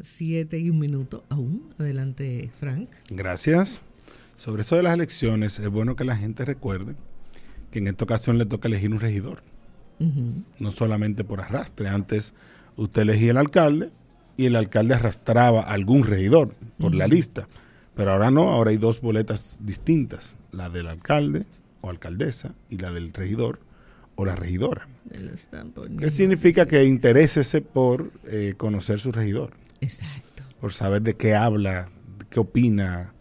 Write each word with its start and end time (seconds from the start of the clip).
7 0.00 0.58
y 0.58 0.70
un 0.70 0.78
minuto 0.78 1.24
aún. 1.28 1.74
Adelante, 1.78 2.50
Frank. 2.58 2.88
Gracias. 3.10 3.82
Sobre 4.34 4.62
eso 4.62 4.76
de 4.76 4.82
las 4.82 4.94
elecciones, 4.94 5.58
es 5.58 5.68
bueno 5.68 5.96
que 5.96 6.04
la 6.04 6.16
gente 6.16 6.44
recuerde 6.44 6.94
que 7.70 7.78
en 7.78 7.88
esta 7.88 8.04
ocasión 8.04 8.38
le 8.38 8.46
toca 8.46 8.68
elegir 8.68 8.90
un 8.92 9.00
regidor. 9.00 9.42
No 10.58 10.70
solamente 10.70 11.24
por 11.24 11.42
arrastre. 11.42 11.88
Antes 11.88 12.32
usted 12.76 13.02
elegía 13.02 13.32
el 13.32 13.36
alcalde 13.36 13.90
y 14.38 14.46
el 14.46 14.56
alcalde 14.56 14.94
arrastraba 14.94 15.60
a 15.60 15.72
algún 15.72 16.04
regidor 16.04 16.54
por 16.78 16.94
la 16.94 17.06
lista. 17.06 17.46
Pero 17.94 18.12
ahora 18.12 18.30
no, 18.30 18.48
ahora 18.48 18.70
hay 18.70 18.78
dos 18.78 19.02
boletas 19.02 19.58
distintas, 19.60 20.38
la 20.52 20.70
del 20.70 20.86
alcalde 20.86 21.44
o 21.82 21.90
alcaldesa 21.90 22.54
y 22.70 22.78
la 22.78 22.92
del 22.92 23.12
regidor 23.12 23.60
o 24.14 24.24
la 24.24 24.36
regidora. 24.36 24.88
¿Qué 25.98 26.08
significa 26.08 26.66
que 26.66 26.84
interésese 26.84 27.60
por 27.60 28.10
eh, 28.26 28.54
conocer 28.56 29.00
su 29.00 29.12
regidor? 29.12 29.52
Exacto. 29.80 30.42
Por 30.60 30.72
saber 30.72 31.02
de 31.02 31.14
qué 31.14 31.34
habla, 31.34 31.90
qué 32.28 32.40
opina, 32.40 33.12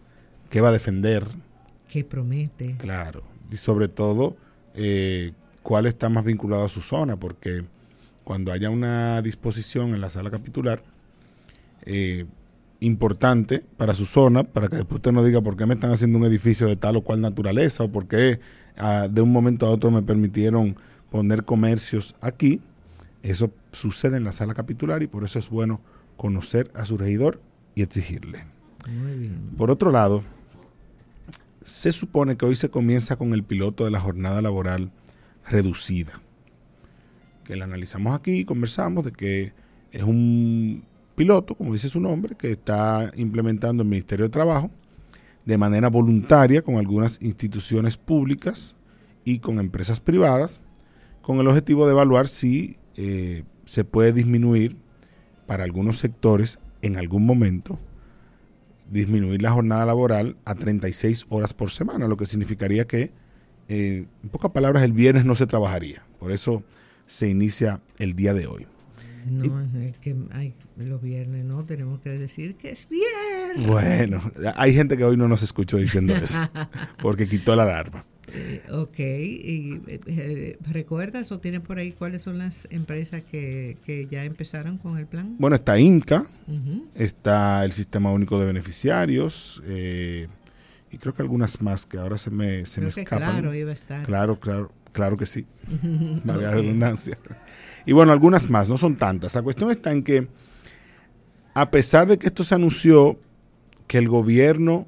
qué 0.49 0.61
va 0.61 0.69
a 0.69 0.73
defender. 0.73 1.23
¿Qué 1.87 2.03
promete? 2.03 2.75
Claro. 2.77 3.23
Y 3.51 3.57
sobre 3.57 3.87
todo, 3.87 4.37
eh, 4.75 5.31
cuál 5.63 5.85
está 5.85 6.09
más 6.09 6.23
vinculado 6.23 6.65
a 6.65 6.69
su 6.69 6.81
zona, 6.81 7.17
porque 7.17 7.63
cuando 8.23 8.51
haya 8.51 8.69
una 8.69 9.21
disposición 9.21 9.93
en 9.93 10.01
la 10.01 10.09
sala 10.09 10.29
capitular 10.29 10.81
eh, 11.83 12.25
importante 12.79 13.63
para 13.77 13.93
su 13.93 14.05
zona, 14.05 14.43
para 14.43 14.67
que 14.67 14.77
después 14.77 14.97
usted 14.97 15.11
no 15.11 15.23
diga 15.23 15.41
por 15.41 15.57
qué 15.57 15.65
me 15.65 15.73
están 15.73 15.91
haciendo 15.91 16.17
un 16.17 16.25
edificio 16.25 16.67
de 16.67 16.75
tal 16.75 16.95
o 16.95 17.01
cual 17.01 17.21
naturaleza 17.21 17.83
o 17.83 17.91
por 17.91 18.07
qué 18.07 18.39
ah, 18.77 19.07
de 19.09 19.21
un 19.21 19.31
momento 19.31 19.65
a 19.65 19.71
otro 19.71 19.91
me 19.91 20.01
permitieron 20.01 20.77
poner 21.09 21.43
comercios 21.43 22.15
aquí, 22.21 22.61
eso 23.23 23.51
sucede 23.71 24.17
en 24.17 24.23
la 24.23 24.31
sala 24.31 24.53
capitular 24.53 25.03
y 25.03 25.07
por 25.07 25.23
eso 25.23 25.39
es 25.39 25.49
bueno 25.49 25.81
conocer 26.19 26.69
a 26.75 26.85
su 26.85 26.97
regidor 26.97 27.41
y 27.75 27.81
exigirle. 27.81 28.43
Por 29.57 29.71
otro 29.71 29.89
lado, 29.89 30.21
se 31.61 31.93
supone 31.93 32.35
que 32.35 32.45
hoy 32.45 32.57
se 32.57 32.69
comienza 32.69 33.15
con 33.15 33.33
el 33.33 33.43
piloto 33.43 33.85
de 33.85 33.91
la 33.91 34.01
jornada 34.01 34.41
laboral 34.41 34.91
reducida, 35.49 36.19
que 37.45 37.55
la 37.55 37.63
analizamos 37.63 38.13
aquí 38.13 38.39
y 38.39 38.45
conversamos 38.45 39.05
de 39.05 39.11
que 39.13 39.53
es 39.91 40.03
un 40.03 40.83
piloto, 41.15 41.55
como 41.55 41.71
dice 41.71 41.87
su 41.87 42.01
nombre, 42.01 42.35
que 42.35 42.51
está 42.51 43.11
implementando 43.15 43.83
el 43.83 43.89
Ministerio 43.89 44.25
de 44.25 44.29
Trabajo 44.29 44.69
de 45.45 45.57
manera 45.57 45.89
voluntaria 45.89 46.61
con 46.61 46.75
algunas 46.75 47.21
instituciones 47.21 47.95
públicas 47.95 48.75
y 49.23 49.39
con 49.39 49.57
empresas 49.57 50.01
privadas, 50.01 50.59
con 51.21 51.39
el 51.39 51.47
objetivo 51.47 51.85
de 51.85 51.93
evaluar 51.93 52.27
si 52.27 52.75
eh, 52.97 53.43
se 53.63 53.85
puede 53.85 54.11
disminuir 54.11 54.75
para 55.49 55.63
algunos 55.63 55.97
sectores 55.97 56.59
en 56.83 56.95
algún 56.95 57.25
momento 57.25 57.79
disminuir 58.91 59.41
la 59.41 59.49
jornada 59.49 59.83
laboral 59.83 60.35
a 60.45 60.53
36 60.53 61.25
horas 61.29 61.55
por 61.55 61.71
semana, 61.71 62.07
lo 62.07 62.17
que 62.17 62.27
significaría 62.27 62.85
que, 62.85 63.11
eh, 63.67 64.05
en 64.21 64.29
pocas 64.29 64.51
palabras, 64.51 64.83
el 64.83 64.93
viernes 64.93 65.25
no 65.25 65.33
se 65.33 65.47
trabajaría. 65.47 66.03
Por 66.19 66.31
eso 66.31 66.61
se 67.07 67.29
inicia 67.29 67.81
el 67.97 68.15
día 68.15 68.35
de 68.35 68.45
hoy. 68.45 68.67
No, 69.25 69.81
es 69.81 69.97
que 69.99 70.15
hay, 70.31 70.53
los 70.77 71.01
viernes 71.01 71.45
no, 71.45 71.65
tenemos 71.65 71.99
que 72.01 72.09
decir 72.11 72.55
que 72.55 72.71
es 72.71 72.87
viernes. 72.89 73.67
Bueno, 73.67 74.21
hay 74.55 74.73
gente 74.73 74.97
que 74.97 75.03
hoy 75.03 75.17
no 75.17 75.27
nos 75.27 75.43
escuchó 75.43 75.77
diciendo 75.77 76.15
eso, 76.15 76.39
porque 77.01 77.27
quitó 77.27 77.55
la 77.55 77.63
alarma. 77.63 78.03
Eh, 78.33 78.61
ok, 78.71 78.99
y 78.99 79.81
eh, 79.87 80.57
¿recuerdas 80.69 81.31
o 81.31 81.39
tienes 81.39 81.61
por 81.61 81.79
ahí 81.79 81.91
cuáles 81.91 82.21
son 82.21 82.37
las 82.37 82.67
empresas 82.69 83.23
que, 83.23 84.07
ya 84.09 84.23
empezaron 84.23 84.77
con 84.77 84.97
el 84.97 85.07
plan? 85.07 85.35
Bueno, 85.39 85.55
está 85.55 85.79
INCA, 85.79 86.25
está 86.95 87.65
el 87.65 87.71
Sistema 87.71 88.11
Único 88.11 88.39
de 88.39 88.45
Beneficiarios, 88.45 89.63
eh, 89.65 90.27
y 90.91 90.97
creo 90.97 91.13
que 91.13 91.21
algunas 91.21 91.61
más 91.61 91.85
que 91.85 91.97
ahora 91.97 92.17
se 92.17 92.29
me, 92.29 92.65
se 92.65 92.81
me 92.81 92.89
escapan. 92.89 93.41
Claro, 93.41 93.53
iba 93.53 93.71
a 93.71 93.73
estar. 93.73 94.05
Claro, 94.05 94.39
claro, 94.39 94.71
claro 94.91 95.17
que 95.17 95.25
sí. 95.25 95.45
Valga 96.23 96.49
la 96.49 96.51
redundancia. 96.51 97.17
Y 97.85 97.93
bueno, 97.93 98.11
algunas 98.11 98.49
más, 98.49 98.69
no 98.69 98.77
son 98.77 98.95
tantas. 98.95 99.35
La 99.35 99.41
cuestión 99.41 99.71
está 99.71 99.91
en 99.91 100.03
que, 100.03 100.27
a 101.53 101.71
pesar 101.71 102.07
de 102.07 102.17
que 102.17 102.27
esto 102.27 102.43
se 102.43 102.55
anunció, 102.55 103.17
que 103.87 103.97
el 103.97 104.07
gobierno 104.07 104.87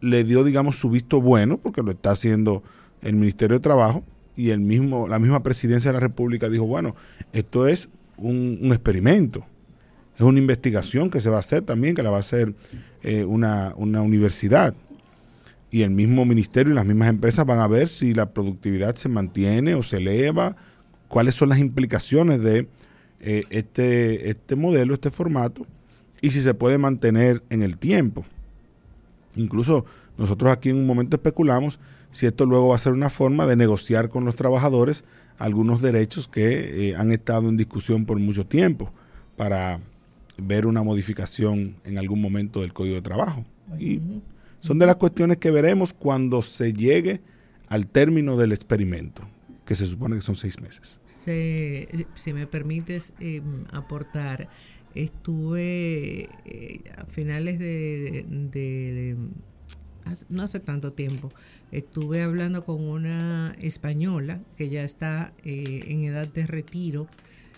le 0.00 0.24
dio, 0.24 0.44
digamos, 0.44 0.76
su 0.76 0.90
visto 0.90 1.20
bueno, 1.20 1.58
porque 1.58 1.82
lo 1.82 1.92
está 1.92 2.10
haciendo 2.10 2.62
el 3.00 3.14
Ministerio 3.14 3.56
de 3.56 3.62
Trabajo, 3.62 4.04
y 4.36 4.50
el 4.50 4.60
mismo, 4.60 5.08
la 5.08 5.18
misma 5.18 5.42
presidencia 5.42 5.90
de 5.90 5.94
la 5.94 6.00
República 6.00 6.48
dijo, 6.48 6.66
bueno, 6.66 6.94
esto 7.32 7.66
es 7.66 7.88
un, 8.16 8.58
experimento, 8.64 9.46
es 10.16 10.22
una 10.22 10.38
investigación 10.38 11.10
que 11.10 11.20
se 11.20 11.30
va 11.30 11.36
a 11.36 11.40
hacer 11.40 11.62
también, 11.62 11.94
que 11.94 12.02
la 12.02 12.10
va 12.10 12.18
a 12.18 12.20
hacer 12.20 12.54
eh, 13.02 13.24
una, 13.24 13.74
una 13.76 14.02
universidad. 14.02 14.74
Y 15.70 15.82
el 15.82 15.90
mismo 15.90 16.24
ministerio 16.24 16.72
y 16.72 16.76
las 16.76 16.84
mismas 16.84 17.08
empresas 17.08 17.46
van 17.46 17.60
a 17.60 17.66
ver 17.66 17.88
si 17.88 18.12
la 18.12 18.30
productividad 18.30 18.94
se 18.96 19.08
mantiene 19.08 19.74
o 19.74 19.82
se 19.82 19.98
eleva, 19.98 20.56
cuáles 21.12 21.34
son 21.34 21.50
las 21.50 21.58
implicaciones 21.58 22.40
de 22.40 22.66
eh, 23.20 23.44
este, 23.50 24.30
este 24.30 24.56
modelo, 24.56 24.94
este 24.94 25.10
formato, 25.10 25.66
y 26.22 26.30
si 26.30 26.40
se 26.40 26.54
puede 26.54 26.78
mantener 26.78 27.42
en 27.50 27.62
el 27.62 27.76
tiempo. 27.76 28.24
Incluso 29.36 29.84
nosotros 30.16 30.50
aquí 30.50 30.70
en 30.70 30.76
un 30.76 30.86
momento 30.86 31.16
especulamos 31.16 31.78
si 32.10 32.24
esto 32.24 32.46
luego 32.46 32.68
va 32.68 32.76
a 32.76 32.78
ser 32.78 32.94
una 32.94 33.10
forma 33.10 33.46
de 33.46 33.56
negociar 33.56 34.08
con 34.08 34.24
los 34.24 34.36
trabajadores 34.36 35.04
algunos 35.36 35.82
derechos 35.82 36.28
que 36.28 36.88
eh, 36.88 36.96
han 36.96 37.12
estado 37.12 37.50
en 37.50 37.58
discusión 37.58 38.06
por 38.06 38.18
mucho 38.18 38.46
tiempo 38.46 38.90
para 39.36 39.80
ver 40.38 40.66
una 40.66 40.82
modificación 40.82 41.76
en 41.84 41.98
algún 41.98 42.22
momento 42.22 42.62
del 42.62 42.72
Código 42.72 42.94
de 42.94 43.02
Trabajo. 43.02 43.44
Y 43.78 44.00
son 44.60 44.78
de 44.78 44.86
las 44.86 44.96
cuestiones 44.96 45.36
que 45.36 45.50
veremos 45.50 45.92
cuando 45.92 46.40
se 46.40 46.72
llegue 46.72 47.20
al 47.68 47.86
término 47.86 48.38
del 48.38 48.52
experimento, 48.52 49.28
que 49.72 49.76
se 49.76 49.86
supone 49.86 50.16
que 50.16 50.22
son 50.22 50.36
seis 50.36 50.60
meses. 50.60 51.00
si 51.06 52.32
me 52.34 52.46
permites 52.46 53.14
em, 53.20 53.64
aportar, 53.72 54.50
estuve 54.94 56.28
eh, 56.44 56.82
a 56.98 57.06
finales 57.06 57.58
de, 57.58 59.16
no 60.28 60.42
hace 60.42 60.60
tanto 60.60 60.92
tiempo, 60.92 61.30
estuve 61.70 62.20
hablando 62.20 62.66
con 62.66 62.82
una 62.82 63.56
española 63.62 64.42
que 64.58 64.68
ya 64.68 64.84
está 64.84 65.32
eh, 65.42 65.84
en 65.88 66.04
edad 66.04 66.28
de 66.28 66.46
retiro 66.46 67.08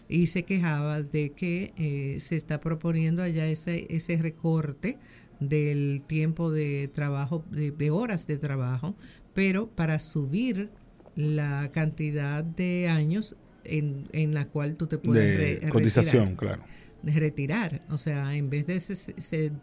y 0.08 0.28
se 0.28 0.44
quejaba 0.44 1.02
de 1.02 1.32
que 1.32 1.72
eh, 1.76 2.20
se 2.20 2.36
está 2.36 2.60
proponiendo 2.60 3.24
allá 3.24 3.48
ese, 3.48 3.88
ese 3.90 4.18
recorte 4.18 4.98
del 5.40 6.00
tiempo 6.06 6.52
de 6.52 6.88
trabajo, 6.94 7.44
de, 7.50 7.90
horas 7.90 8.28
de 8.28 8.38
trabajo, 8.38 8.94
pero 9.34 9.66
para 9.66 9.98
subir 9.98 10.70
la 11.16 11.70
cantidad 11.72 12.44
de 12.44 12.88
años 12.88 13.36
en, 13.64 14.08
en 14.12 14.34
la 14.34 14.46
cual 14.46 14.76
tú 14.76 14.86
te 14.86 14.98
puedes 14.98 15.60
de 15.62 15.68
cotización, 15.70 16.36
claro 16.36 16.62
de 17.04 17.12
retirar. 17.12 17.82
O 17.90 17.98
sea, 17.98 18.34
en 18.34 18.50
vez 18.50 18.66
de, 18.66 18.74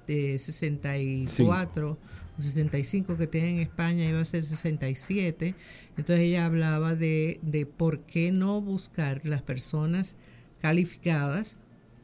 de 0.07 0.39
64 0.39 1.91
o 2.37 2.41
65 2.41 3.17
que 3.17 3.27
tiene 3.27 3.51
en 3.51 3.59
España, 3.59 4.07
iba 4.07 4.21
a 4.21 4.25
ser 4.25 4.43
67. 4.43 5.55
Entonces 5.97 6.25
ella 6.25 6.45
hablaba 6.45 6.95
de, 6.95 7.39
de 7.41 7.65
por 7.65 8.01
qué 8.01 8.31
no 8.31 8.61
buscar 8.61 9.21
las 9.25 9.41
personas 9.41 10.15
calificadas 10.59 11.57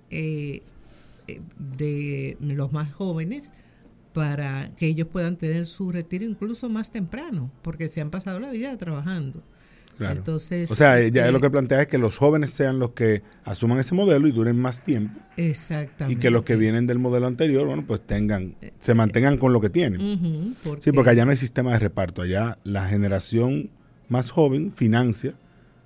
eh, 0.09 0.63
eh, 1.27 1.41
de 1.77 2.37
los 2.39 2.71
más 2.71 2.93
jóvenes 2.93 3.53
para 4.17 4.71
que 4.75 4.87
ellos 4.87 5.07
puedan 5.11 5.37
tener 5.37 5.67
su 5.67 5.91
retiro 5.91 6.25
incluso 6.25 6.69
más 6.69 6.91
temprano, 6.91 7.51
porque 7.61 7.87
se 7.87 8.01
han 8.01 8.09
pasado 8.09 8.39
la 8.39 8.49
vida 8.49 8.75
trabajando. 8.75 9.43
Entonces, 9.99 10.71
o 10.71 10.75
sea, 10.75 11.07
ya 11.07 11.29
lo 11.29 11.37
eh, 11.37 11.41
que 11.41 11.49
plantea 11.51 11.81
es 11.81 11.87
que 11.87 11.99
los 11.99 12.17
jóvenes 12.17 12.49
sean 12.49 12.79
los 12.79 12.91
que 12.91 13.21
asuman 13.43 13.77
ese 13.77 13.93
modelo 13.93 14.27
y 14.27 14.31
duren 14.31 14.59
más 14.59 14.83
tiempo. 14.83 15.19
Exactamente. 15.37 16.17
Y 16.17 16.19
que 16.19 16.31
los 16.31 16.41
que 16.41 16.55
vienen 16.55 16.87
del 16.87 16.97
modelo 16.97 17.27
anterior, 17.27 17.67
bueno, 17.67 17.83
pues 17.85 18.01
tengan, 18.07 18.55
se 18.79 18.95
mantengan 18.95 19.37
con 19.37 19.53
lo 19.53 19.61
que 19.61 19.69
tienen. 19.69 20.55
sí, 20.79 20.91
porque 20.91 21.11
allá 21.11 21.23
no 21.23 21.29
hay 21.29 21.37
sistema 21.37 21.73
de 21.73 21.79
reparto. 21.79 22.23
Allá 22.23 22.57
la 22.63 22.87
generación 22.87 23.69
más 24.09 24.31
joven 24.31 24.71
financia 24.71 25.35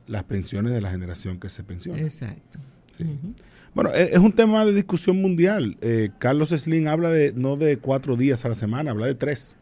las 0.07 0.23
pensiones 0.23 0.71
de 0.71 0.79
la 0.79 0.89
generación 0.89 1.37
que 1.37 1.49
se 1.49 1.63
pensiona. 1.65 1.99
Exacto. 1.99 2.59
Bueno, 3.73 3.91
e, 3.93 4.13
es, 4.13 4.19
un 4.19 4.33
tema 4.33 4.65
de 4.65 4.73
discusión 4.73 5.21
mundial. 5.21 5.77
Eh, 5.81 6.09
Carlos 6.19 6.49
Slim 6.49 6.87
habla 6.87 7.09
de 7.09 7.33
no 7.33 7.55
de 7.55 7.77
cuatro 7.77 8.15
días 8.15 8.45
a 8.45 8.49
la 8.49 8.55
semana, 8.55 8.91
habla 8.91 9.07
de 9.07 9.15
tres 9.15 9.55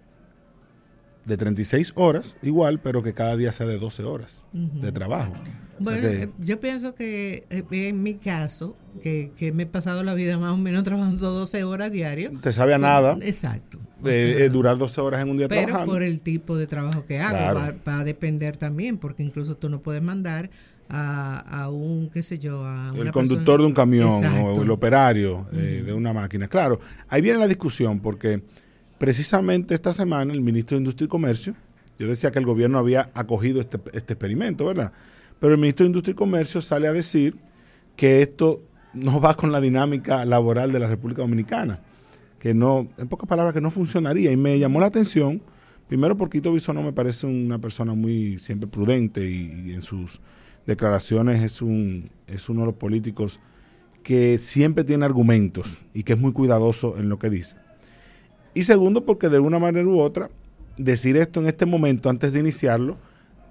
de 1.30 1.38
36 1.38 1.94
horas, 1.96 2.36
igual, 2.42 2.82
pero 2.82 3.04
que 3.04 3.14
cada 3.14 3.38
día 3.38 3.54
sea 3.54 3.68
de 3.68 3.78
12 3.78 4.04
horas 4.04 4.44
de 4.52 4.92
trabajo. 4.92 5.34
Bueno, 5.80 6.08
eh, 6.08 6.30
yo 6.40 6.60
pienso 6.60 6.94
que 6.94 7.46
eh, 7.50 7.64
en 7.72 8.04
mi 8.04 8.16
caso, 8.16 8.76
que, 9.02 9.32
me 9.54 9.64
he 9.64 9.66
pasado 9.66 10.04
la 10.04 10.14
vida 10.14 10.38
más 10.38 10.52
o 10.54 10.58
menos 10.58 10.84
trabajando 10.86 11.32
12 11.32 11.64
horas 11.64 11.92
diario. 11.92 12.32
Te 12.42 12.52
sabe 12.52 12.74
a 12.74 12.78
nada. 12.78 13.18
Exacto. 13.22 13.80
De, 14.04 14.50
durar 14.50 14.78
12 14.78 15.02
horas 15.02 15.22
en 15.22 15.30
un 15.30 15.38
día 15.38 15.50
pero 15.50 15.64
trabajando. 15.64 15.94
por 15.94 16.04
el 16.04 16.22
tipo 16.24 16.58
de 16.58 16.68
trabajo 16.68 17.06
que 17.06 17.20
hago, 17.20 17.60
va, 17.86 18.00
a 18.00 18.04
depender 18.04 18.56
también, 18.56 18.98
porque 18.98 19.24
incluso 19.24 19.56
tú 19.58 19.70
no 19.70 19.82
puedes 19.82 20.02
mandar 20.02 20.50
a, 20.90 21.70
un, 21.70 22.10
qué 22.10 22.22
sé 22.24 22.40
yo, 22.40 22.66
a 22.66 22.88
El 22.96 23.12
conductor 23.12 23.60
de 23.60 23.68
un 23.68 23.74
camión 23.74 24.10
o 24.44 24.62
el 24.62 24.72
operario 24.72 25.48
eh, 25.54 25.84
de 25.86 25.94
una 25.94 26.14
máquina. 26.14 26.48
Claro, 26.48 26.80
ahí 27.08 27.22
viene 27.22 27.38
la 27.38 27.48
discusión 27.48 28.00
porque 28.00 28.42
precisamente 28.98 29.76
esta 29.76 29.94
semana 29.94 30.34
el 30.34 30.42
ministro 30.42 30.76
de 30.76 30.80
Industria 30.80 31.06
y 31.06 31.10
Comercio, 31.10 31.56
yo 32.00 32.08
decía 32.08 32.32
que 32.32 32.40
el 32.40 32.46
gobierno 32.46 32.80
había 32.80 33.12
acogido 33.14 33.60
este, 33.60 33.80
este 33.94 34.14
experimento, 34.14 34.66
¿verdad? 34.66 34.92
Pero 35.40 35.54
el 35.54 35.60
ministro 35.60 35.84
de 35.84 35.90
Industria 35.90 36.14
y 36.14 36.16
Comercio 36.16 36.62
sale 36.62 36.88
a 36.88 36.94
decir 36.94 37.36
que 37.96 38.22
esto 38.22 38.62
no 38.94 39.22
va 39.22 39.36
con 39.36 39.52
la 39.52 39.62
dinámica 39.62 40.26
laboral 40.26 40.72
de 40.72 40.80
la 40.80 40.88
República 40.88 41.22
Dominicana, 41.22 41.82
que 42.40 42.54
no, 42.54 42.88
en 42.98 43.08
pocas 43.08 43.28
palabras, 43.28 43.54
que 43.54 43.62
no 43.62 43.70
funcionaría. 43.70 44.32
Y 44.32 44.38
me 44.38 44.58
llamó 44.58 44.80
la 44.80 44.88
atención, 44.88 45.42
primero 45.88 46.18
porque 46.18 46.40
Ito 46.40 46.74
no 46.74 46.82
me 46.82 46.94
parece 46.94 47.28
una 47.28 47.60
persona 47.60 47.94
muy 47.94 48.40
siempre 48.40 48.68
prudente 48.68 49.30
y 49.30 49.74
en 49.74 49.82
sus 49.82 50.20
declaraciones 50.66 51.42
es, 51.42 51.62
un, 51.62 52.10
es 52.28 52.50
uno 52.50 52.62
de 52.62 52.68
los 52.68 52.76
políticos 52.76 53.40
que 54.04 54.38
siempre 54.38 54.84
tiene 54.84 55.06
argumentos 55.06 55.78
y 55.94 56.04
que 56.04 56.14
es 56.14 56.20
muy 56.20 56.32
cuidadoso 56.32 56.98
en 56.98 57.10
lo 57.10 57.20
que 57.20 57.30
dice. 57.30 57.58
Y 58.54 58.64
segundo, 58.64 59.06
porque 59.06 59.30
de 59.30 59.40
una 59.40 59.60
manera 59.60 59.88
u 59.88 60.00
otra, 60.00 60.30
decir 60.78 61.18
esto 61.18 61.40
en 61.40 61.48
este 61.48 61.66
momento, 61.66 62.10
antes 62.10 62.34
de 62.34 62.40
iniciarlo, 62.40 62.98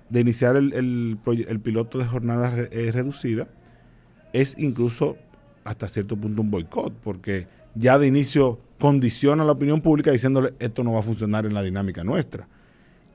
de 0.08 0.20
iniciar 0.20 0.56
el, 0.56 0.72
el, 0.72 1.60
piloto 1.60 1.98
de 1.98 2.06
jornada 2.06 2.52
eh, 2.56 2.90
reducida, 2.92 3.48
es 4.32 4.56
incluso 4.58 5.16
hasta 5.64 5.86
cierto 5.86 6.16
punto 6.16 6.40
un 6.42 6.50
boicot, 6.50 6.94
porque 6.94 7.46
ya 7.74 7.98
de 7.98 8.06
inicio 8.06 8.58
condiciona 8.78 9.44
la 9.44 9.52
opinión 9.52 9.80
pública 9.80 10.10
diciéndole 10.10 10.54
esto 10.58 10.82
no 10.82 10.92
va 10.92 11.00
a 11.00 11.02
funcionar 11.02 11.44
en 11.46 11.54
la 11.54 11.62
dinámica 11.62 12.04
nuestra. 12.04 12.48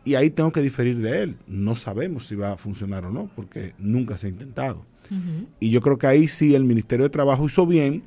Y 0.05 0.15
ahí 0.15 0.29
tengo 0.29 0.51
que 0.51 0.61
diferir 0.61 0.97
de 0.97 1.23
él. 1.23 1.37
No 1.47 1.75
sabemos 1.75 2.27
si 2.27 2.35
va 2.35 2.53
a 2.53 2.57
funcionar 2.57 3.05
o 3.05 3.11
no, 3.11 3.29
porque 3.35 3.73
nunca 3.77 4.17
se 4.17 4.27
ha 4.27 4.29
intentado. 4.29 4.85
Y 5.59 5.69
yo 5.69 5.81
creo 5.81 5.99
que 5.99 6.07
ahí 6.07 6.27
sí 6.27 6.55
el 6.55 6.63
Ministerio 6.63 7.03
de 7.03 7.09
Trabajo 7.09 7.45
hizo 7.45 7.67
bien 7.67 8.03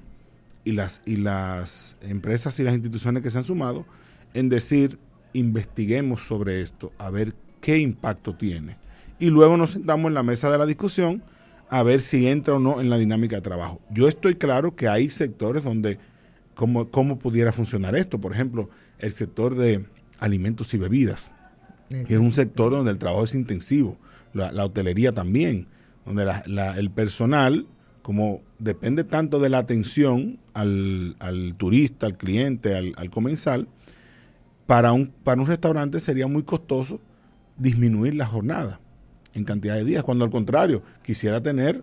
y 0.65 0.73
las, 0.73 1.03
y 1.07 1.17
las 1.17 1.97
empresas 2.01 2.59
y 2.59 2.65
las 2.65 2.75
instituciones 2.75 3.23
que 3.23 3.31
se 3.31 3.39
han 3.39 3.45
sumado 3.45 3.87
en 4.35 4.49
decir, 4.49 4.99
investiguemos 5.33 6.23
sobre 6.23 6.63
esto, 6.63 6.93
a 6.99 7.11
ver 7.11 7.35
qué 7.61 7.79
impacto 7.79 8.35
tiene. 8.35 8.77
Y 9.21 9.31
luego 9.31 9.57
nos 9.57 9.71
sentamos 9.71 10.09
en 10.09 10.15
la 10.15 10.23
mesa 10.25 10.51
de 10.51 10.59
la 10.59 10.67
discusión 10.67 11.23
a 11.69 11.83
ver 11.83 12.01
si 12.01 12.27
entra 12.27 12.55
o 12.55 12.59
no 12.59 12.81
en 12.81 12.91
la 12.91 12.99
dinámica 12.99 13.37
de 13.37 13.43
trabajo. 13.43 13.81
Yo 13.91 14.09
estoy 14.09 14.35
claro 14.35 14.75
que 14.75 14.89
hay 14.89 15.09
sectores 15.09 15.63
donde, 15.63 15.99
cómo, 16.55 16.91
cómo 16.91 17.19
pudiera 17.19 17.53
funcionar 17.53 17.95
esto. 17.95 18.21
Por 18.21 18.33
ejemplo, 18.33 18.69
el 18.99 19.13
sector 19.13 19.55
de 19.55 19.87
alimentos 20.19 20.75
y 20.75 20.79
bebidas 20.79 21.31
que 21.89 22.15
es 22.15 22.21
un 22.21 22.33
sector 22.33 22.73
donde 22.73 22.91
el 22.91 22.99
trabajo 22.99 23.25
es 23.25 23.35
intensivo, 23.35 23.99
la, 24.33 24.65
hotelería 24.65 25.13
también, 25.13 25.69
donde 26.05 26.31
el 26.77 26.91
personal, 26.91 27.67
como 28.03 28.43
depende 28.59 29.05
tanto 29.05 29.39
de 29.39 29.49
la 29.49 29.59
atención 29.59 30.39
al, 30.55 31.17
turista, 31.57 32.07
al 32.07 32.17
cliente, 32.17 32.77
al, 32.77 33.11
comensal, 33.11 33.69
para 34.67 34.93
un, 34.93 35.09
para 35.09 35.41
un 35.41 35.47
restaurante 35.47 36.01
sería 36.01 36.27
muy 36.27 36.43
costoso 36.43 37.01
disminuir 37.57 38.15
la 38.15 38.27
jornada 38.27 38.81
en 39.33 39.45
cantidad 39.45 39.75
de 39.75 39.85
días, 39.85 40.03
cuando 40.03 40.25
al 40.25 40.31
contrario, 40.31 40.83
quisiera 41.03 41.41
tener 41.41 41.83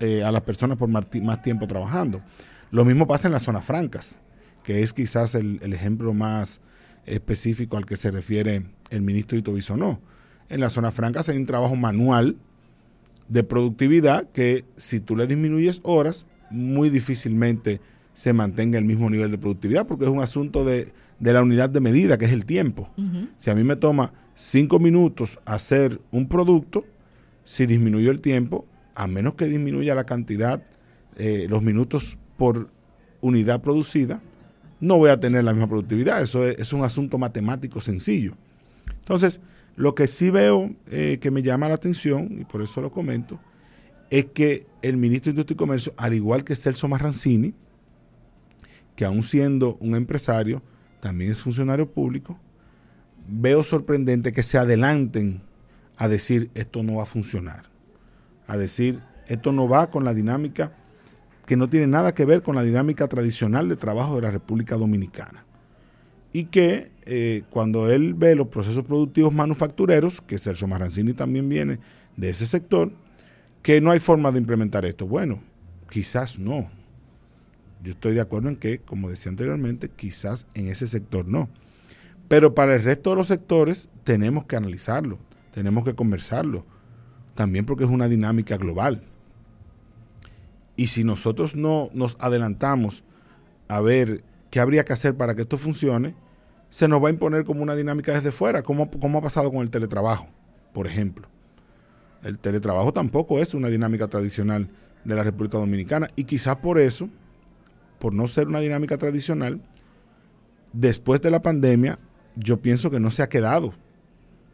eh, 0.00 0.22
a 0.22 0.32
las 0.32 0.42
personas 0.42 0.76
por 0.78 0.88
más, 0.88 1.42
tiempo 1.42 1.66
trabajando. 1.66 2.22
Lo 2.70 2.84
mismo 2.84 3.06
pasa 3.06 3.28
en 3.28 3.32
las 3.32 3.42
zonas 3.42 3.64
francas, 3.64 4.18
que 4.62 4.82
es 4.82 4.92
quizás 4.92 5.34
el 5.34 5.72
ejemplo 5.72 6.14
más 6.14 6.60
específico 7.06 7.76
al 7.76 7.86
que 7.86 7.96
se 7.96 8.10
refiere 8.10 8.64
el 8.90 9.02
ministro 9.02 9.38
Ito 9.38 9.54
no. 9.76 10.00
En 10.48 10.60
la 10.60 10.70
zona 10.70 10.90
franca 10.90 11.22
hay 11.26 11.36
un 11.36 11.46
trabajo 11.46 11.76
manual 11.76 12.36
de 13.28 13.42
productividad 13.42 14.30
que 14.30 14.64
si 14.76 15.00
tú 15.00 15.16
le 15.16 15.26
disminuyes 15.26 15.80
horas, 15.84 16.26
muy 16.50 16.90
difícilmente 16.90 17.80
se 18.12 18.32
mantenga 18.32 18.78
el 18.78 18.84
mismo 18.84 19.08
nivel 19.08 19.30
de 19.30 19.38
productividad 19.38 19.86
porque 19.86 20.04
es 20.04 20.10
un 20.10 20.20
asunto 20.20 20.64
de, 20.64 20.92
la 21.18 21.42
unidad 21.42 21.70
de 21.70 21.80
medida, 21.80 22.18
que 22.18 22.26
es 22.26 22.32
el 22.32 22.44
tiempo. 22.44 22.90
Si 23.38 23.48
a 23.48 23.54
mí 23.54 23.64
me 23.64 23.76
toma 23.76 24.12
cinco 24.34 24.78
minutos 24.78 25.38
hacer 25.44 26.00
un 26.10 26.28
producto, 26.28 26.84
si 27.44 27.64
disminuyo 27.64 28.10
el 28.10 28.20
tiempo, 28.20 28.66
a 28.94 29.06
menos 29.06 29.34
que 29.34 29.46
disminuya 29.46 29.94
la 29.94 30.04
cantidad, 30.04 30.62
eh, 31.16 31.46
los 31.48 31.62
minutos 31.62 32.18
por 32.36 32.70
unidad 33.20 33.62
producida, 33.62 34.20
no 34.82 34.98
voy 34.98 35.10
a 35.10 35.20
tener 35.20 35.44
la 35.44 35.52
misma 35.52 35.68
productividad. 35.68 36.20
Eso 36.20 36.44
es, 36.44 36.72
un 36.72 36.82
asunto 36.82 37.16
matemático 37.16 37.80
sencillo. 37.80 38.34
Entonces, 38.98 39.40
lo 39.76 39.94
que 39.94 40.08
sí 40.08 40.28
veo 40.28 40.74
eh, 40.90 41.18
que 41.20 41.30
me 41.30 41.42
llama 41.42 41.68
la 41.68 41.74
atención, 41.74 42.36
y 42.40 42.44
por 42.44 42.62
eso 42.62 42.82
lo 42.82 42.90
comento, 42.90 43.38
es 44.10 44.24
que 44.26 44.66
el 44.82 44.96
ministro 44.96 45.30
de 45.30 45.34
Industria 45.34 45.54
y 45.54 45.56
Comercio, 45.56 45.94
al 45.96 46.14
igual 46.14 46.42
que 46.42 46.56
Celso 46.56 46.88
Marrancini, 46.88 47.54
que 48.96 49.04
aún 49.04 49.22
siendo 49.22 49.76
un 49.76 49.94
empresario, 49.94 50.60
también 51.00 51.30
es 51.30 51.40
funcionario 51.40 51.88
público, 51.88 52.40
veo 53.28 53.62
sorprendente 53.62 54.32
que 54.32 54.42
se 54.42 54.58
adelanten 54.58 55.42
a 55.96 56.08
decir 56.08 56.50
esto 56.54 56.82
no 56.82 56.96
va 56.96 57.04
a 57.04 57.06
funcionar, 57.06 57.70
a 58.48 58.56
decir 58.56 59.00
esto 59.28 59.52
no 59.52 59.68
va 59.68 59.92
con 59.92 60.04
la 60.04 60.12
dinámica 60.12 60.76
que 61.46 61.56
no 61.56 61.68
tiene 61.68 61.86
nada 61.86 62.14
que 62.14 62.24
ver 62.24 62.42
con 62.42 62.54
la 62.54 62.62
dinámica 62.62 63.08
tradicional 63.08 63.68
de 63.68 63.76
trabajo 63.76 64.16
de 64.16 64.22
la 64.22 64.30
República 64.30 64.76
Dominicana. 64.76 65.44
Y 66.32 66.44
que 66.44 66.90
eh, 67.04 67.42
cuando 67.50 67.90
él 67.90 68.14
ve 68.14 68.34
los 68.34 68.48
procesos 68.48 68.84
productivos 68.84 69.32
manufactureros, 69.32 70.20
que 70.20 70.38
Sergio 70.38 70.66
Marrancini 70.66 71.12
también 71.12 71.48
viene 71.48 71.78
de 72.16 72.30
ese 72.30 72.46
sector, 72.46 72.92
que 73.62 73.80
no 73.80 73.90
hay 73.90 73.98
forma 73.98 74.32
de 74.32 74.38
implementar 74.38 74.84
esto. 74.84 75.06
Bueno, 75.06 75.42
quizás 75.90 76.38
no. 76.38 76.70
Yo 77.82 77.92
estoy 77.92 78.14
de 78.14 78.20
acuerdo 78.20 78.48
en 78.48 78.56
que, 78.56 78.78
como 78.78 79.10
decía 79.10 79.30
anteriormente, 79.30 79.88
quizás 79.88 80.46
en 80.54 80.68
ese 80.68 80.86
sector 80.86 81.26
no. 81.26 81.48
Pero 82.28 82.54
para 82.54 82.76
el 82.76 82.82
resto 82.82 83.10
de 83.10 83.16
los 83.16 83.26
sectores 83.26 83.88
tenemos 84.04 84.44
que 84.44 84.56
analizarlo, 84.56 85.18
tenemos 85.52 85.84
que 85.84 85.94
conversarlo, 85.94 86.64
también 87.34 87.66
porque 87.66 87.84
es 87.84 87.90
una 87.90 88.08
dinámica 88.08 88.56
global. 88.56 89.02
Y 90.76 90.88
si 90.88 91.04
nosotros 91.04 91.54
no 91.54 91.90
nos 91.92 92.16
adelantamos 92.18 93.04
a 93.68 93.80
ver 93.80 94.24
qué 94.50 94.60
habría 94.60 94.84
que 94.84 94.92
hacer 94.92 95.16
para 95.16 95.34
que 95.34 95.42
esto 95.42 95.58
funcione, 95.58 96.14
se 96.70 96.88
nos 96.88 97.02
va 97.02 97.08
a 97.08 97.12
imponer 97.12 97.44
como 97.44 97.62
una 97.62 97.74
dinámica 97.74 98.12
desde 98.12 98.32
fuera, 98.32 98.62
como, 98.62 98.90
como 98.90 99.18
ha 99.18 99.22
pasado 99.22 99.50
con 99.50 99.60
el 99.60 99.70
teletrabajo, 99.70 100.26
por 100.72 100.86
ejemplo. 100.86 101.28
El 102.22 102.38
teletrabajo 102.38 102.92
tampoco 102.92 103.38
es 103.38 103.52
una 103.52 103.68
dinámica 103.68 104.08
tradicional 104.08 104.68
de 105.04 105.14
la 105.14 105.22
República 105.22 105.58
Dominicana 105.58 106.08
y 106.16 106.24
quizás 106.24 106.56
por 106.56 106.78
eso, 106.78 107.08
por 107.98 108.14
no 108.14 108.28
ser 108.28 108.48
una 108.48 108.60
dinámica 108.60 108.96
tradicional, 108.96 109.60
después 110.72 111.20
de 111.20 111.30
la 111.30 111.42
pandemia, 111.42 111.98
yo 112.36 112.62
pienso 112.62 112.90
que 112.90 113.00
no 113.00 113.10
se 113.10 113.22
ha 113.22 113.28
quedado 113.28 113.74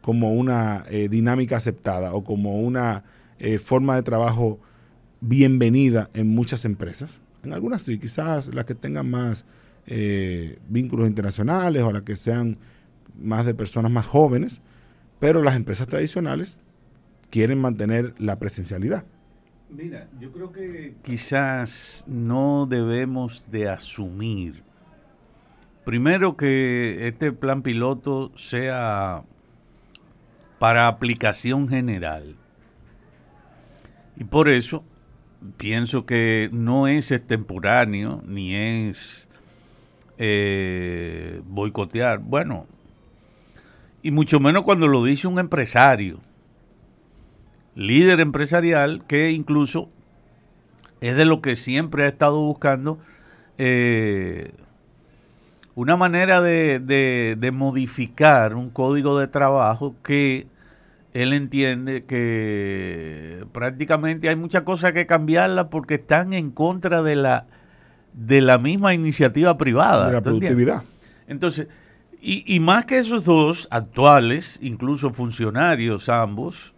como 0.01 0.33
una 0.33 0.85
eh, 0.89 1.07
dinámica 1.09 1.57
aceptada 1.57 2.13
o 2.13 2.23
como 2.23 2.59
una 2.59 3.03
eh, 3.37 3.59
forma 3.59 3.95
de 3.95 4.03
trabajo 4.03 4.59
bienvenida 5.21 6.09
en 6.13 6.29
muchas 6.29 6.65
empresas. 6.65 7.19
En 7.43 7.53
algunas 7.53 7.83
sí, 7.83 7.99
quizás 7.99 8.53
las 8.53 8.65
que 8.65 8.75
tengan 8.75 9.09
más 9.09 9.45
eh, 9.87 10.59
vínculos 10.67 11.07
internacionales 11.07 11.83
o 11.83 11.91
las 11.91 12.03
que 12.03 12.15
sean 12.15 12.57
más 13.17 13.45
de 13.45 13.53
personas 13.53 13.91
más 13.91 14.05
jóvenes, 14.05 14.61
pero 15.19 15.41
las 15.41 15.55
empresas 15.55 15.87
tradicionales 15.87 16.57
quieren 17.29 17.59
mantener 17.59 18.13
la 18.17 18.39
presencialidad. 18.39 19.05
Mira, 19.69 20.07
yo 20.19 20.31
creo 20.31 20.51
que 20.51 20.95
quizás 21.03 22.03
no 22.07 22.65
debemos 22.67 23.43
de 23.51 23.69
asumir, 23.69 24.63
primero 25.85 26.35
que 26.37 27.07
este 27.07 27.31
plan 27.31 27.61
piloto 27.61 28.31
sea 28.35 29.23
para 30.57 30.87
aplicación 30.87 31.69
general. 31.69 32.35
Y 34.17 34.25
por 34.25 34.49
eso 34.49 34.83
pienso 35.57 36.05
que 36.05 36.49
no 36.51 36.87
es 36.87 37.11
extemporáneo 37.11 38.21
ni 38.25 38.55
es 38.55 39.29
eh, 40.17 41.41
boicotear. 41.45 42.19
Bueno, 42.19 42.67
y 44.01 44.11
mucho 44.11 44.39
menos 44.39 44.63
cuando 44.63 44.87
lo 44.87 45.03
dice 45.03 45.27
un 45.27 45.39
empresario, 45.39 46.19
líder 47.75 48.19
empresarial, 48.19 49.03
que 49.07 49.31
incluso 49.31 49.89
es 51.01 51.15
de 51.15 51.25
lo 51.25 51.41
que 51.41 51.55
siempre 51.55 52.03
ha 52.03 52.07
estado 52.07 52.41
buscando 52.41 52.99
eh, 53.57 54.51
una 55.75 55.95
manera 55.95 56.41
de, 56.41 56.79
de 56.79 57.51
modificar 57.51 58.55
un 58.55 58.69
código 58.69 59.17
de 59.17 59.27
trabajo 59.27 59.95
que 60.03 60.47
él 61.13 61.33
entiende 61.33 62.05
que 62.05 63.45
prácticamente 63.51 64.29
hay 64.29 64.35
muchas 64.35 64.63
cosas 64.63 64.93
que 64.93 65.05
cambiarla 65.05 65.69
porque 65.69 65.95
están 65.95 66.33
en 66.33 66.51
contra 66.51 67.01
de 67.01 67.15
la 67.15 67.47
de 68.13 68.41
la 68.41 68.57
misma 68.57 68.93
iniciativa 68.93 69.57
privada. 69.57 70.07
De 70.07 70.13
la 70.13 70.21
productividad. 70.21 70.83
Entonces, 71.27 71.67
y, 72.21 72.43
y, 72.53 72.59
más 72.59 72.85
que 72.85 72.97
esos 72.97 73.23
dos 73.23 73.67
actuales, 73.71 74.59
incluso 74.61 75.13
funcionarios 75.13 76.09
ambos, 76.09 76.73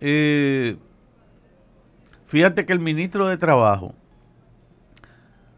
eh, 0.00 0.76
Fíjate 2.28 2.66
que 2.66 2.74
el 2.74 2.80
ministro 2.80 3.26
de 3.26 3.38
Trabajo, 3.38 3.94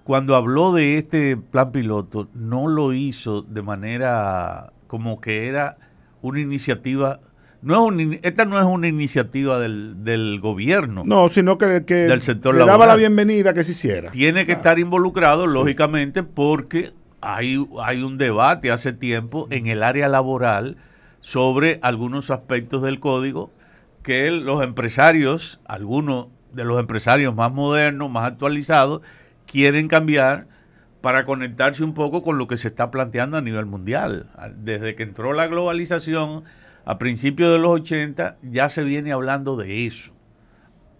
cuando 0.04 0.36
habló 0.36 0.72
de 0.72 0.98
este 0.98 1.36
plan 1.36 1.72
piloto, 1.72 2.28
no 2.32 2.68
lo 2.68 2.92
hizo 2.92 3.42
de 3.42 3.60
manera 3.60 4.72
como 4.86 5.20
que 5.20 5.48
era 5.48 5.78
una 6.22 6.38
iniciativa 6.38 7.18
no 7.62 7.90
es 7.90 8.18
esta 8.22 8.44
no 8.44 8.58
es 8.58 8.64
una 8.64 8.88
iniciativa 8.88 9.58
del, 9.58 10.04
del 10.04 10.40
gobierno. 10.40 11.02
No, 11.04 11.28
sino 11.28 11.58
que, 11.58 11.66
del 11.66 12.22
sector 12.22 12.54
le 12.54 12.64
daba 12.64 12.86
la 12.86 12.96
bienvenida 12.96 13.52
que 13.54 13.64
se 13.64 13.72
hiciera. 13.72 14.10
Tiene 14.10 14.46
que 14.46 14.52
estar 14.52 14.78
involucrado, 14.78 15.46
lógicamente, 15.46 16.22
porque 16.22 16.92
hay, 17.20 17.66
hay 17.82 18.02
un 18.02 18.18
debate 18.18 18.70
hace 18.70 18.92
tiempo 18.92 19.46
en 19.50 19.66
el 19.66 19.82
área 19.82 20.08
laboral 20.08 20.76
sobre 21.20 21.78
algunos 21.82 22.30
aspectos 22.30 22.82
del 22.82 22.98
código 22.98 23.50
que 24.02 24.30
los 24.30 24.62
empresarios, 24.64 25.60
algunos 25.66 26.28
de 26.52 26.64
los 26.64 26.80
empresarios 26.80 27.34
más 27.34 27.52
modernos, 27.52 28.10
más 28.10 28.24
actualizados, 28.24 29.02
quieren 29.46 29.88
cambiar 29.88 30.46
para 31.00 31.24
conectarse 31.24 31.84
un 31.84 31.94
poco 31.94 32.22
con 32.22 32.38
lo 32.38 32.46
que 32.46 32.56
se 32.56 32.68
está 32.68 32.90
planteando 32.90 33.36
a 33.36 33.42
nivel 33.42 33.66
mundial. 33.66 34.30
Desde 34.56 34.94
que 34.94 35.02
entró 35.02 35.32
la 35.32 35.46
globalización 35.46 36.44
a 36.84 36.98
principios 36.98 37.52
de 37.52 37.58
los 37.58 37.80
80 37.80 38.38
ya 38.42 38.68
se 38.68 38.82
viene 38.82 39.12
hablando 39.12 39.56
de 39.56 39.86
eso, 39.86 40.12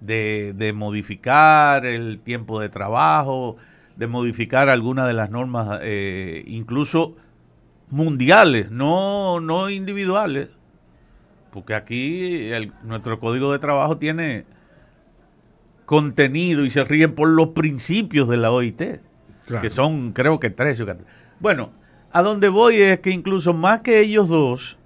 de, 0.00 0.52
de 0.54 0.72
modificar 0.72 1.86
el 1.86 2.18
tiempo 2.20 2.60
de 2.60 2.68
trabajo, 2.68 3.56
de 3.96 4.06
modificar 4.06 4.68
algunas 4.68 5.06
de 5.06 5.12
las 5.12 5.30
normas, 5.30 5.80
eh, 5.82 6.42
incluso 6.46 7.16
mundiales, 7.90 8.70
no, 8.70 9.40
no 9.40 9.68
individuales, 9.68 10.48
porque 11.50 11.74
aquí 11.74 12.50
nuestro 12.82 13.20
código 13.20 13.52
de 13.52 13.58
trabajo 13.58 13.98
tiene 13.98 14.46
contenido 15.84 16.64
y 16.64 16.70
se 16.70 16.84
ríen 16.84 17.14
por 17.14 17.28
los 17.28 17.48
principios 17.48 18.28
de 18.28 18.36
la 18.36 18.52
OIT, 18.52 18.80
que 19.60 19.70
son 19.70 20.12
creo 20.12 20.38
que 20.38 20.50
tres. 20.50 20.82
Bueno, 21.40 21.72
a 22.12 22.22
donde 22.22 22.48
voy 22.48 22.76
es 22.76 23.00
que 23.00 23.10
incluso 23.10 23.52
más 23.52 23.82
que 23.82 24.00
ellos 24.00 24.28
dos, 24.28 24.78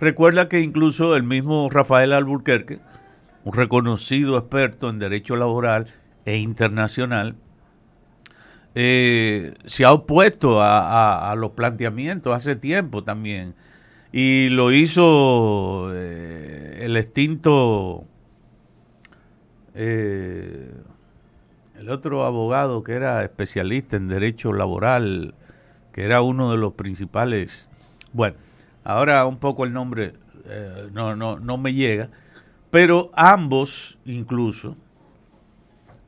recuerda 0.00 0.48
que 0.48 0.60
incluso 0.60 1.14
el 1.14 1.22
mismo 1.22 1.68
Rafael 1.70 2.12
Alburquerque, 2.12 2.80
un 3.44 3.52
reconocido 3.52 4.38
experto 4.38 4.88
en 4.88 4.98
derecho 4.98 5.36
laboral 5.36 5.86
e 6.24 6.38
internacional, 6.38 7.36
eh, 8.74 9.54
se 9.66 9.84
ha 9.84 9.92
opuesto 9.92 10.62
a, 10.62 11.34
los 11.36 11.52
planteamientos 11.52 12.34
hace 12.34 12.56
tiempo 12.56 13.04
también. 13.04 13.54
Y 14.12 14.48
lo 14.48 14.72
hizo 14.72 15.90
eh, 15.94 16.80
el 16.82 16.96
extinto, 16.96 18.04
eh, 19.74 20.72
el 21.78 21.90
otro 21.90 22.24
abogado 22.24 22.82
que 22.82 22.92
era 22.92 23.22
especialista 23.22 23.96
en 23.96 24.08
derecho 24.08 24.52
laboral, 24.52 25.34
que 25.92 26.04
era 26.04 26.22
uno 26.22 26.50
de 26.50 26.58
los 26.58 26.72
principales. 26.74 27.70
Bueno, 28.12 28.36
ahora 28.84 29.26
un 29.26 29.38
poco 29.38 29.64
el 29.64 29.72
nombre 29.72 30.12
no, 30.92 31.14
no, 31.16 31.38
no 31.38 31.58
me 31.58 31.74
llega, 31.74 32.08
pero 32.70 33.10
ambos 33.14 33.98
incluso 34.04 34.76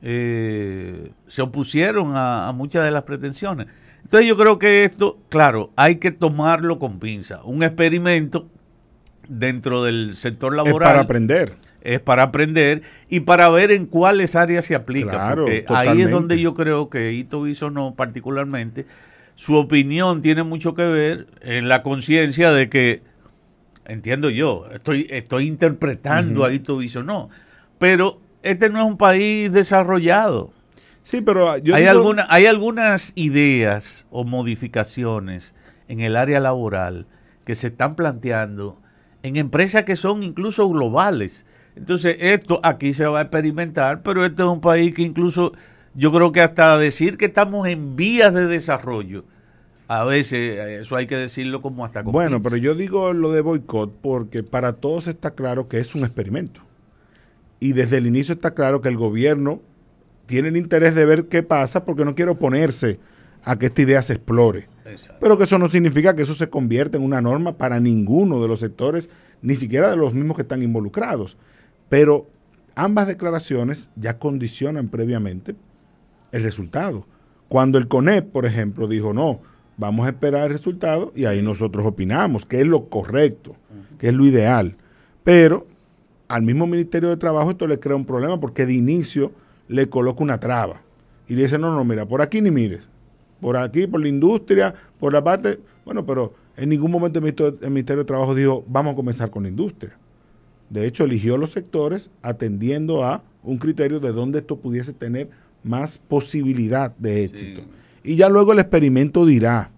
eh, 0.01 1.11
se 1.27 1.41
opusieron 1.41 2.11
a, 2.15 2.51
muchas 2.53 2.83
de 2.83 2.91
las 2.91 3.03
pretensiones. 3.03 3.67
Entonces 4.03 4.27
yo 4.27 4.35
creo 4.35 4.59
que 4.59 4.83
esto, 4.83 5.17
claro, 5.29 5.71
hay 5.77 5.95
que 5.95 6.11
tomarlo 6.11 6.77
con 6.77 6.99
pinza. 6.99 7.41
Un 7.43 7.63
experimento 7.63 8.49
dentro 9.29 9.83
del 9.83 10.15
sector 10.15 10.53
laboral. 10.53 10.89
Es 10.89 10.93
para 10.93 10.99
aprender. 10.99 11.53
Es 11.81 11.99
para 12.01 12.23
aprender 12.23 12.81
y 13.09 13.21
para 13.21 13.49
ver 13.49 13.71
en 13.71 13.85
cuáles 13.85 14.35
áreas 14.35 14.65
se 14.65 14.75
aplica. 14.75 15.35
porque 15.35 15.65
ahí 15.69 16.01
es 16.01 16.11
donde 16.11 16.39
yo 16.39 16.53
creo 16.53 16.89
que 16.89 17.13
Ito 17.13 17.45
no 17.71 17.95
particularmente, 17.95 18.85
su 19.35 19.55
opinión 19.55 20.21
tiene 20.21 20.43
mucho 20.43 20.73
que 20.73 20.83
ver 20.83 21.27
en 21.41 21.67
la 21.67 21.83
conciencia 21.83 22.51
de 22.51 22.69
que, 22.69 23.01
entiendo 23.85 24.29
yo, 24.29 24.67
estoy, 24.71 25.07
estoy 25.09 25.47
interpretando 25.47 26.45
a 26.45 26.53
Ito 26.53 26.79
no 27.03 27.29
pero 27.79 28.19
este 28.43 28.69
no 28.69 28.79
es 28.79 28.85
un 28.85 28.97
país 28.97 29.51
desarrollado. 29.51 30.51
Sí, 31.03 31.21
pero 31.21 31.51
hay, 31.51 31.61
hay 32.29 32.45
algunas 32.45 33.11
ideas 33.15 34.07
o 34.09 34.23
modificaciones 34.23 35.53
en 35.89 35.99
el 35.99 36.15
área 36.15 36.39
laboral 36.39 37.07
que 37.45 37.55
se 37.55 37.67
están 37.67 37.95
planteando 37.95 38.79
en 39.21 39.35
empresas 39.37 39.83
que 39.83 39.95
son 39.95 40.23
incluso 40.23 40.69
globales. 40.69 41.45
Entonces, 41.75 42.17
esto 42.19 42.59
aquí 42.63 42.93
se 42.93 43.05
va 43.07 43.19
a 43.19 43.23
experimentar, 43.23 44.03
pero 44.03 44.23
este 44.25 44.43
es 44.43 44.47
un 44.47 44.61
país 44.61 44.93
que 44.93 45.01
incluso 45.01 45.53
yo 45.95 46.11
creo 46.11 46.31
que 46.31 46.41
hasta 46.41 46.77
decir 46.77 47.17
que 47.17 47.25
estamos 47.25 47.67
en 47.67 47.95
vías 47.95 48.33
de 48.33 48.47
desarrollo, 48.47 49.25
a 49.87 50.03
veces 50.03 50.59
eso 50.81 50.95
hay 50.95 51.07
que 51.07 51.15
decirlo 51.17 51.61
como 51.61 51.85
hasta 51.85 52.01
Bueno, 52.01 52.41
pero 52.41 52.57
yo 52.57 52.73
digo 52.75 53.13
lo 53.13 53.31
de 53.31 53.41
boicot 53.41 53.93
porque 54.01 54.43
para 54.43 54.73
todos 54.73 55.07
está 55.07 55.31
claro 55.31 55.67
que 55.67 55.77
es 55.77 55.93
un 55.93 56.03
experimento 56.03 56.61
y 57.59 57.71
desde 57.71 57.97
el 57.97 58.07
inicio 58.07 58.33
está 58.33 58.53
claro 58.53 58.81
que 58.81 58.89
el 58.89 58.97
gobierno 58.97 59.61
tiene 60.25 60.49
el 60.49 60.57
interés 60.57 60.95
de 60.95 61.05
ver 61.05 61.29
qué 61.29 61.43
pasa 61.43 61.85
porque 61.85 62.03
no 62.03 62.15
quiere 62.15 62.31
oponerse 62.31 62.99
a 63.43 63.57
que 63.57 63.67
esta 63.67 63.81
idea 63.81 64.01
se 64.01 64.13
explore. 64.13 64.67
Pero 65.21 65.37
que 65.37 65.45
eso 65.45 65.57
no 65.57 65.69
significa 65.69 66.13
que 66.13 66.23
eso 66.23 66.33
se 66.33 66.49
convierta 66.49 66.97
en 66.97 67.03
una 67.03 67.21
norma 67.21 67.57
para 67.57 67.79
ninguno 67.79 68.41
de 68.41 68.49
los 68.49 68.59
sectores, 68.59 69.09
ni 69.41 69.55
siquiera 69.55 69.89
de 69.89 69.95
los 69.95 70.13
mismos 70.13 70.35
que 70.35 70.41
están 70.41 70.61
involucrados. 70.61 71.37
Pero 71.87 72.27
ambas 72.75 73.07
declaraciones 73.07 73.89
ya 73.95 74.19
condicionan 74.19 74.89
previamente 74.89 75.55
el 76.33 76.43
resultado. 76.43 77.05
Cuando 77.47 77.77
el 77.77 77.87
CONEP, 77.87 78.29
por 78.29 78.45
ejemplo, 78.45 78.87
dijo 78.89 79.13
no, 79.13 79.39
vamos 79.77 80.05
a 80.05 80.09
esperar 80.09 80.47
el 80.47 80.51
resultado 80.51 81.13
y 81.15 81.25
ahí 81.25 81.41
nosotros 81.41 81.85
opinamos 81.85 82.45
que 82.45 82.59
es 82.59 82.67
lo 82.67 82.89
correcto, 82.89 83.55
que 83.97 84.09
es 84.09 84.13
lo 84.13 84.25
ideal. 84.25 84.75
Pero 85.23 85.65
al 86.27 86.41
mismo 86.41 86.67
Ministerio 86.67 87.09
de 87.09 87.17
Trabajo 87.17 87.51
esto 87.51 87.67
le 87.67 87.79
crea 87.79 87.95
un 87.95 88.05
problema 88.05 88.39
porque 88.39 88.65
de 88.65 88.73
inicio 88.73 89.31
le 89.67 89.87
coloca 89.87 90.23
una 90.23 90.39
traba. 90.39 90.81
Y 91.27 91.35
le 91.35 91.43
dice, 91.43 91.57
no, 91.57 91.73
no, 91.73 91.85
mira, 91.85 92.05
por 92.05 92.21
aquí 92.21 92.41
ni 92.41 92.51
mires. 92.51 92.89
Por 93.39 93.55
aquí, 93.55 93.87
por 93.87 94.01
la 94.01 94.07
industria, 94.07 94.73
por 94.99 95.13
la 95.13 95.23
parte... 95.23 95.59
Bueno, 95.85 96.05
pero 96.05 96.33
en 96.57 96.69
ningún 96.69 96.91
momento 96.91 97.19
el 97.19 97.69
Ministerio, 97.69 98.03
de 98.03 98.07
Trabajo 98.07 98.35
dijo, 98.35 98.63
vamos 98.67 98.93
a 98.93 98.95
comenzar 98.95 99.29
con 99.29 99.43
la 99.43 99.49
industria. 99.49 99.97
De 100.69 100.85
hecho, 100.87 101.03
eligió 101.03 101.37
los 101.37 101.51
sectores 101.51 102.09
atendiendo 102.21 103.03
a 103.03 103.23
un 103.43 103.57
criterio 103.57 103.99
de 103.99 104.11
dónde 104.11 104.39
esto 104.39 104.57
pudiese 104.57 104.93
tener 104.93 105.29
más 105.63 105.97
posibilidad 105.97 106.95
de 106.97 107.23
éxito. 107.23 107.61
Y 108.03 108.15
ya 108.15 108.29
luego 108.29 108.53
el 108.53 108.59
experimento 108.59 109.25
dirá, 109.25 109.71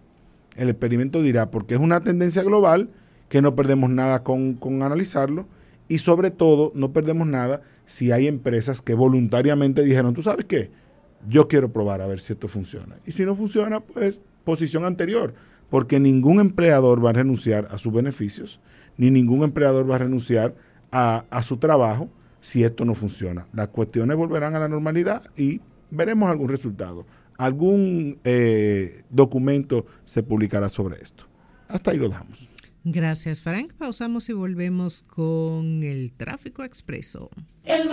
el 0.56 0.70
experimento 0.70 1.22
dirá, 1.22 1.52
porque 1.52 1.76
es 1.76 1.80
una 1.80 2.02
tendencia 2.02 2.44
global 2.44 2.90
que 3.30 3.42
no 3.42 3.56
perdemos 3.56 3.90
nada 3.90 4.24
con, 4.24 4.54
con 4.54 4.84
analizarlo, 4.84 5.48
y 5.88 6.00
sobre 6.00 6.32
todo, 6.32 6.72
no 6.74 6.92
perdemos 6.92 7.28
nada 7.28 7.62
si 7.86 8.12
hay 8.12 8.28
empresas 8.28 8.82
que 8.82 8.96
voluntariamente 8.96 9.84
dijeron, 9.84 10.14
tú 10.14 10.24
sabes 10.24 10.46
qué, 10.46 10.72
yo 11.30 11.48
quiero 11.48 11.72
probar 11.72 12.02
a 12.02 12.08
ver 12.08 12.20
si 12.20 12.34
esto 12.34 12.48
funciona. 12.48 12.96
Y 13.06 13.12
si 13.12 13.26
no 13.26 13.36
funciona, 13.36 13.80
pues 13.80 14.20
posición 14.44 14.86
anterior, 14.86 15.34
porque 15.70 16.00
ningún 16.00 16.40
empleador 16.40 17.04
va 17.04 17.12
a 17.12 17.14
renunciar 17.14 17.68
a 17.72 17.78
sus 17.78 17.94
beneficios, 17.94 18.60
ni 18.98 19.12
ningún 19.12 19.44
empleador 19.44 19.90
va 19.90 19.96
a 19.96 20.00
renunciar 20.00 20.56
a, 20.92 21.26
su 21.44 21.58
trabajo 21.58 22.10
si 22.40 22.64
esto 22.64 22.86
no 22.86 22.96
funciona. 22.96 23.48
Las 23.54 23.68
cuestiones 23.68 24.16
volverán 24.16 24.56
a 24.56 24.60
la 24.60 24.70
normalidad 24.70 25.24
y 25.36 25.60
veremos 25.96 26.30
algún 26.30 26.50
resultado. 26.50 27.06
Algún 27.38 28.20
eh, 28.24 29.04
documento 29.10 29.86
se 30.06 30.24
publicará 30.24 30.70
sobre 30.70 31.02
esto. 31.02 31.26
Hasta 31.68 31.92
ahí 31.92 31.98
lo 31.98 32.08
dejamos. 32.08 32.50
Gracias, 32.88 33.42
Frank. 33.42 33.74
Pausamos 33.74 34.30
y 34.30 34.34
volvemos 34.34 35.02
con 35.02 35.82
el 35.82 36.14
tráfico 36.14 36.64
expreso. 36.64 37.32
El 37.64 37.90